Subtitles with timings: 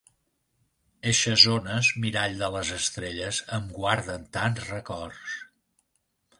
[1.11, 5.41] Eixes ones, mirall de les estrelles, em guarden tants records!